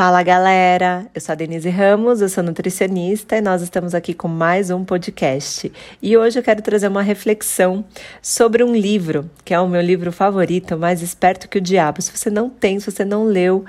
[0.00, 4.28] Fala galera, eu sou a Denise Ramos, eu sou nutricionista e nós estamos aqui com
[4.28, 5.70] mais um podcast.
[6.00, 7.84] E hoje eu quero trazer uma reflexão
[8.22, 12.00] sobre um livro, que é o meu livro favorito, Mais Esperto que o Diabo.
[12.00, 13.66] Se você não tem, se você não leu,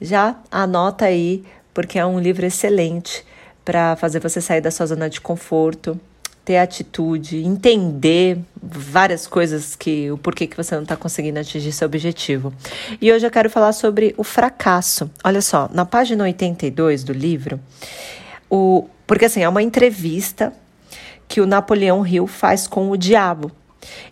[0.00, 1.42] já anota aí,
[1.74, 3.26] porque é um livro excelente
[3.64, 5.98] para fazer você sair da sua zona de conforto,
[6.44, 11.86] ter atitude, entender várias coisas que o porquê que você não está conseguindo atingir seu
[11.86, 12.52] objetivo.
[13.00, 15.10] E hoje eu quero falar sobre o fracasso.
[15.22, 17.58] Olha só, na página 82 do livro,
[18.50, 20.52] o porque assim, é uma entrevista
[21.28, 23.50] que o Napoleão Hill faz com o diabo.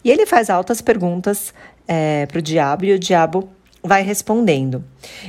[0.04, 1.54] E ele faz altas perguntas
[1.88, 3.48] é, para o diabo e o diabo
[3.82, 4.84] vai respondendo.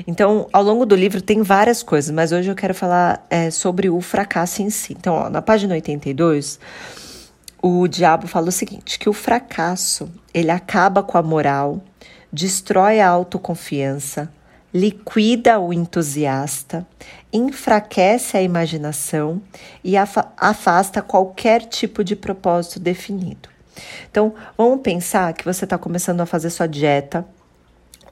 [0.06, 3.90] Então, ao longo do livro tem várias coisas, mas hoje eu quero falar é, sobre
[3.90, 4.94] o fracasso em si.
[4.94, 6.60] Então, ó, na página 82,
[7.62, 11.82] o diabo fala o seguinte: que o fracasso ele acaba com a moral,
[12.32, 14.32] destrói a autoconfiança,
[14.72, 16.86] liquida o entusiasta,
[17.32, 19.42] enfraquece a imaginação
[19.84, 23.50] e afasta qualquer tipo de propósito definido.
[24.12, 27.26] Então, vamos pensar que você está começando a fazer sua dieta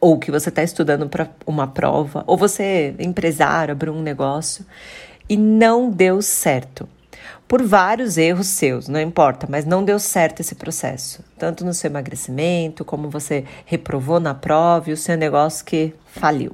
[0.01, 4.65] ou que você está estudando para uma prova, ou você é empresário, abriu um negócio
[5.29, 6.89] e não deu certo.
[7.47, 11.23] Por vários erros seus, não importa, mas não deu certo esse processo.
[11.37, 16.53] Tanto no seu emagrecimento, como você reprovou na prova e o seu negócio que faliu.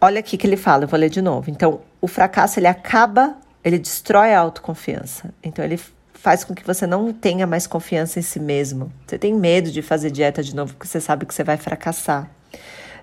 [0.00, 1.50] Olha aqui que ele fala, eu vou ler de novo.
[1.50, 5.30] Então, o fracasso ele acaba, ele destrói a autoconfiança.
[5.42, 5.80] Então, ele
[6.24, 8.90] faz com que você não tenha mais confiança em si mesmo.
[9.06, 12.30] Você tem medo de fazer dieta de novo porque você sabe que você vai fracassar.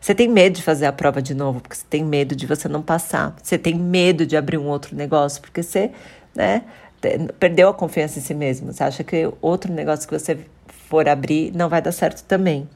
[0.02, 2.68] Você tem medo de fazer a prova de novo porque você tem medo de você
[2.68, 3.36] não passar.
[3.40, 5.92] Você tem medo de abrir um outro negócio porque você,
[6.34, 6.64] né,
[7.40, 8.74] perdeu a confiança em si mesmo.
[8.74, 10.40] Você acha que outro negócio que você
[10.90, 12.68] for abrir não vai dar certo também.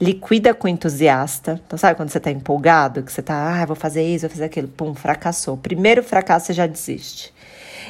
[0.00, 1.60] Liquida com entusiasta.
[1.66, 4.44] Então, sabe quando você está empolgado, que você está, ah, vou fazer isso, vou fazer
[4.44, 5.56] aquilo, pum, fracassou.
[5.56, 7.34] Primeiro fracasso, você já desiste.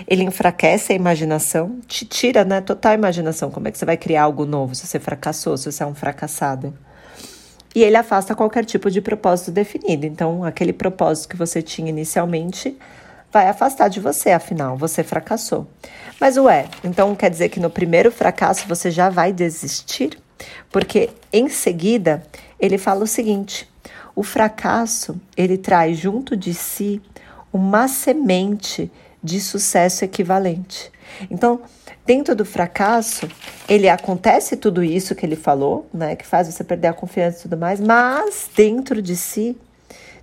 [0.06, 3.50] Ele enfraquece a imaginação, te tira, né, total imaginação.
[3.50, 5.94] Como é que você vai criar algo novo se você fracassou, se você é um
[5.94, 6.74] fracassado?
[7.74, 10.04] E ele afasta qualquer tipo de propósito definido.
[10.04, 12.76] Então, aquele propósito que você tinha inicialmente
[13.32, 15.66] vai afastar de você, afinal, você fracassou.
[16.20, 20.18] Mas ué, então quer dizer que no primeiro fracasso você já vai desistir?
[20.70, 22.22] Porque em seguida
[22.60, 23.68] ele fala o seguinte:
[24.14, 27.00] o fracasso ele traz junto de si
[27.50, 28.90] uma semente
[29.22, 30.90] de sucesso equivalente.
[31.30, 31.60] Então,
[32.04, 33.28] dentro do fracasso,
[33.68, 37.42] ele acontece tudo isso que ele falou, né, que faz você perder a confiança e
[37.42, 39.56] tudo mais, mas dentro de si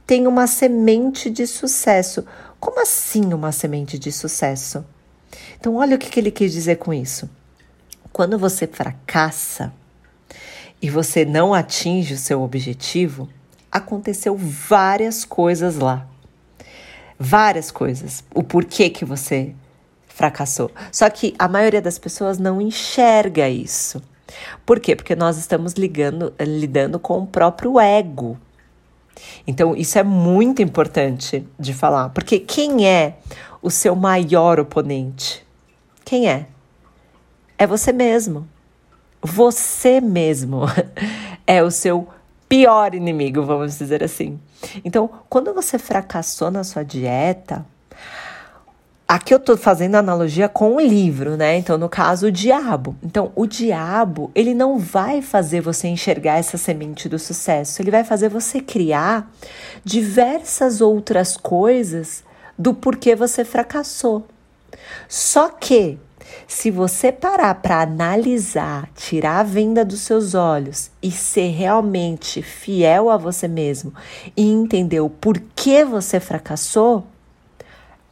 [0.06, 2.26] tem uma semente de sucesso.
[2.60, 4.84] Como assim uma semente de sucesso?
[5.60, 7.30] Então, olha o que, que ele quis dizer com isso.
[8.12, 9.72] Quando você fracassa
[10.82, 13.30] e você não atinge o seu objetivo,
[13.72, 16.09] aconteceu várias coisas lá
[17.20, 19.54] várias coisas, o porquê que você
[20.08, 20.72] fracassou.
[20.92, 24.02] Só que a maioria das pessoas não enxerga isso.
[24.66, 24.96] Por quê?
[24.96, 28.38] Porque nós estamos ligando, lidando com o próprio ego.
[29.46, 33.18] Então, isso é muito importante de falar, porque quem é
[33.62, 35.46] o seu maior oponente?
[36.06, 36.48] Quem é?
[37.58, 38.48] É você mesmo.
[39.22, 40.62] Você mesmo
[41.46, 42.08] é o seu
[42.50, 44.40] pior inimigo, vamos dizer assim.
[44.84, 47.64] Então, quando você fracassou na sua dieta,
[49.08, 51.56] aqui eu estou fazendo analogia com o livro, né?
[51.58, 52.96] Então, no caso, o diabo.
[53.04, 58.04] Então, o diabo, ele não vai fazer você enxergar essa semente do sucesso, ele vai
[58.04, 59.32] fazer você criar
[59.86, 62.24] diversas outras coisas
[62.58, 64.26] do porquê você fracassou.
[65.08, 66.00] Só que
[66.48, 73.10] se você parar para analisar, tirar a venda dos seus olhos e ser realmente fiel
[73.10, 73.94] a você mesmo
[74.36, 77.06] e entender o porquê você fracassou,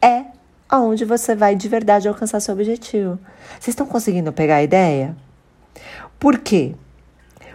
[0.01, 0.25] é
[0.69, 3.17] aonde você vai de verdade alcançar seu objetivo.
[3.51, 5.15] Vocês estão conseguindo pegar a ideia?
[6.19, 6.75] Por quê?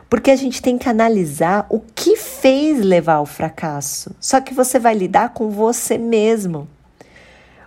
[0.09, 4.15] Porque a gente tem que analisar o que fez levar ao fracasso.
[4.21, 6.69] Só que você vai lidar com você mesmo.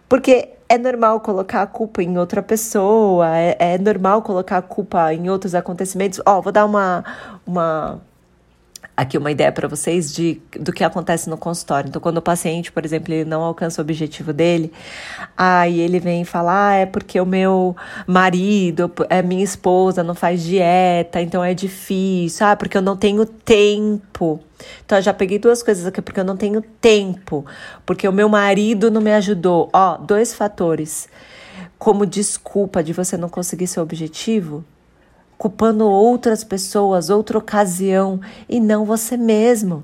[0.08, 5.14] Porque é normal colocar a culpa em outra pessoa, é, é normal colocar a culpa
[5.14, 6.20] em outros acontecimentos.
[6.26, 7.04] Ó, oh, vou dar uma,
[7.46, 8.02] uma
[8.96, 11.90] aqui uma ideia para vocês de, do que acontece no consultório.
[11.90, 14.72] Então, quando o paciente, por exemplo, ele não alcança o objetivo dele,
[15.38, 17.76] aí ele vem falar, ah, é porque o meu
[18.08, 23.26] marido, é minha esposa, não faz dieta, então é difícil, ah, porque eu não tenho
[23.26, 24.40] tempo.
[24.86, 27.46] Então, eu já peguei duas coisas aqui, porque eu não tenho tempo,
[27.86, 29.70] porque o meu marido não me ajudou.
[29.74, 31.10] Ó, dois fatores.
[31.78, 34.64] Como desculpa de você não conseguir seu objetivo,
[35.38, 39.84] culpando outras pessoas, outra ocasião e não você mesmo.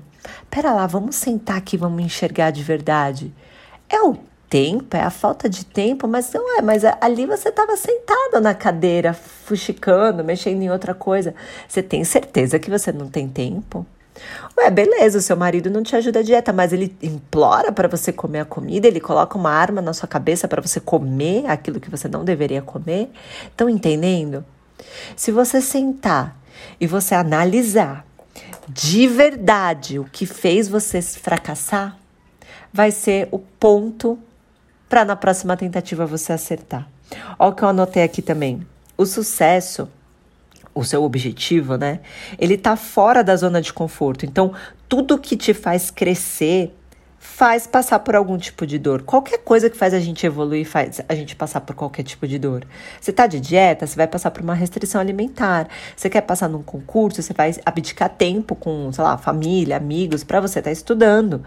[0.50, 3.32] Pera lá, vamos sentar aqui, vamos enxergar de verdade.
[3.88, 4.16] É o
[4.48, 6.62] tempo, é a falta de tempo, mas não é.
[6.62, 11.34] Mas ali você estava sentado na cadeira, fuxicando, mexendo em outra coisa.
[11.66, 13.86] Você tem certeza que você não tem tempo?
[14.58, 18.12] Ué, beleza, o seu marido não te ajuda a dieta, mas ele implora para você
[18.12, 21.90] comer a comida, ele coloca uma arma na sua cabeça para você comer aquilo que
[21.90, 23.10] você não deveria comer.
[23.46, 24.44] Estão entendendo?
[25.16, 26.36] Se você sentar
[26.80, 28.06] e você analisar
[28.68, 31.96] de verdade o que fez você fracassar,
[32.72, 34.18] vai ser o ponto
[34.88, 36.88] para na próxima tentativa você acertar.
[37.38, 38.66] Olha o que eu anotei aqui também.
[38.96, 39.88] O sucesso,
[40.74, 42.00] o seu objetivo, né?
[42.38, 44.24] Ele tá fora da zona de conforto.
[44.24, 44.54] Então,
[44.88, 46.74] tudo que te faz crescer
[47.24, 49.02] faz passar por algum tipo de dor.
[49.02, 52.36] Qualquer coisa que faz a gente evoluir faz a gente passar por qualquer tipo de
[52.36, 52.66] dor.
[53.00, 55.68] Você tá de dieta, você vai passar por uma restrição alimentar.
[55.96, 60.40] Você quer passar num concurso, você vai abdicar tempo com, sei lá, família, amigos para
[60.40, 61.44] você estar tá estudando.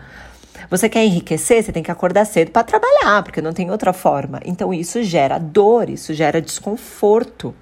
[0.69, 4.39] Você quer enriquecer, você tem que acordar cedo para trabalhar, porque não tem outra forma.
[4.45, 7.53] Então isso gera dor, isso gera desconforto.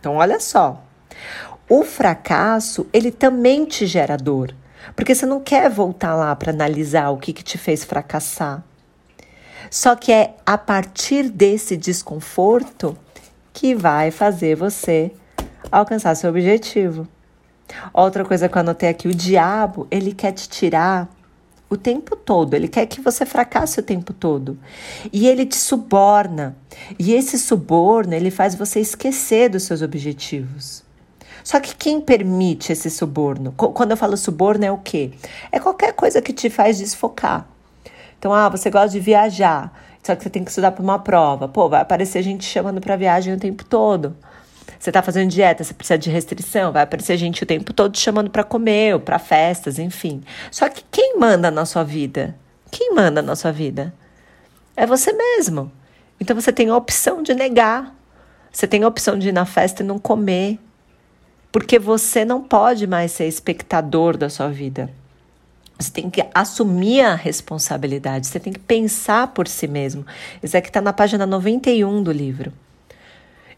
[0.00, 0.82] Então olha só.
[1.68, 4.52] O fracasso, ele também te gera dor,
[4.94, 8.62] porque você não quer voltar lá para analisar o que, que te fez fracassar.
[9.70, 12.96] Só que é a partir desse desconforto
[13.52, 15.12] que vai fazer você
[15.70, 17.06] alcançar seu objetivo.
[17.92, 21.08] Outra coisa que eu anotei aqui, o diabo, ele quer te tirar
[21.68, 22.54] o tempo todo.
[22.54, 24.58] Ele quer que você fracasse o tempo todo.
[25.12, 26.56] E ele te suborna.
[26.98, 30.82] E esse suborno, ele faz você esquecer dos seus objetivos.
[31.48, 33.52] Só que quem permite esse suborno?
[33.52, 35.12] Quando eu falo suborno é o quê?
[35.50, 37.48] É qualquer coisa que te faz desfocar.
[38.18, 39.72] Então, ah, você gosta de viajar,
[40.02, 41.48] só que você tem que estudar para uma prova.
[41.48, 44.14] Pô, vai aparecer gente chamando para viagem o tempo todo.
[44.78, 48.28] Você está fazendo dieta, você precisa de restrição, vai aparecer gente o tempo todo chamando
[48.28, 50.22] para comer ou para festas, enfim.
[50.50, 52.36] Só que quem manda na sua vida?
[52.70, 53.94] Quem manda na sua vida?
[54.76, 55.72] É você mesmo.
[56.20, 57.96] Então você tem a opção de negar.
[58.52, 60.58] Você tem a opção de ir na festa e não comer.
[61.50, 64.90] Porque você não pode mais ser espectador da sua vida.
[65.78, 70.04] Você tem que assumir a responsabilidade, você tem que pensar por si mesmo.
[70.42, 72.52] Isso aqui está na página 91 do livro.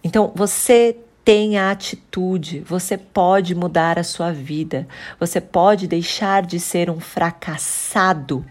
[0.04, 4.86] Então, você tem a atitude, você pode mudar a sua vida,
[5.18, 8.44] você pode deixar de ser um fracassado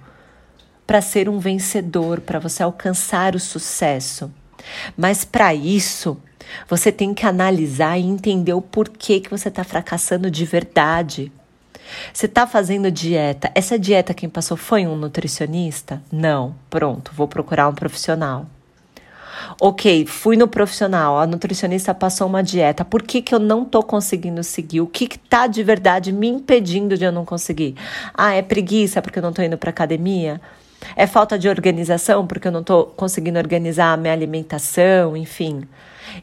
[0.85, 4.31] para ser um vencedor, para você alcançar o sucesso.
[4.97, 6.19] Mas para isso,
[6.67, 11.31] você tem que analisar e entender o porquê que você está fracassando de verdade.
[12.13, 13.51] Você está fazendo dieta.
[13.55, 16.01] Essa dieta quem passou foi um nutricionista?
[16.11, 16.55] Não.
[16.69, 18.45] Pronto, vou procurar um profissional.
[19.59, 22.85] Ok, fui no profissional, a nutricionista passou uma dieta.
[22.85, 24.81] Por que, que eu não tô conseguindo seguir?
[24.81, 27.75] O que, que tá de verdade me impedindo de eu não conseguir?
[28.13, 30.39] Ah, é preguiça porque eu não tô indo pra academia?
[30.95, 35.63] É falta de organização porque eu não tô conseguindo organizar a minha alimentação, enfim.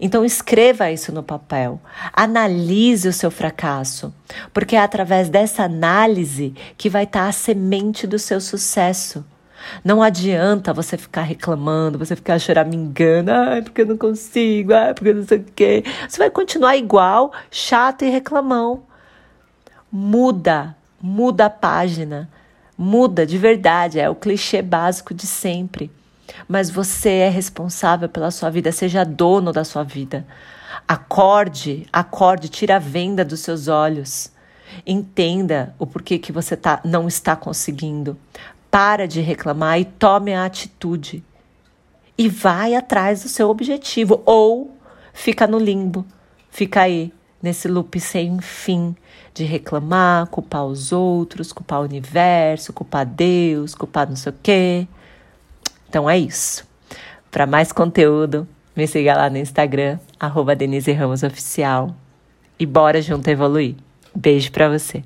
[0.01, 1.81] Então escreva isso no papel.
[2.13, 4.13] Analise o seu fracasso,
[4.53, 9.25] porque é através dessa análise que vai estar a semente do seu sucesso.
[9.85, 15.13] Não adianta você ficar reclamando, você ficar choramingando, ai, porque eu não consigo, ai, porque
[15.13, 15.85] não sei o quê.
[16.09, 18.85] Você vai continuar igual, chato e reclamão.
[19.91, 22.29] Muda, muda a página.
[22.79, 25.91] Muda de verdade, é o clichê básico de sempre.
[26.49, 30.27] Mas você é responsável pela sua vida, seja dono da sua vida.
[30.87, 34.31] Acorde, acorde, tira a venda dos seus olhos.
[34.87, 38.17] Entenda o porquê que você tá, não está conseguindo.
[38.71, 41.25] Para de reclamar e tome a atitude.
[42.19, 44.23] E vai atrás do seu objetivo.
[44.25, 44.77] Ou
[45.13, 46.05] fica no limbo.
[46.51, 48.95] Fica aí, nesse loop sem fim
[49.35, 54.89] de reclamar, culpar os outros, culpar o universo, culpar Deus, culpar não sei o quê.
[55.89, 56.67] Então é isso.
[57.31, 59.99] Para mais conteúdo, me siga lá no Instagram,
[60.55, 61.95] Denise Ramos Oficial.
[62.59, 63.75] E bora junto evoluir.
[64.15, 65.05] Beijo para você.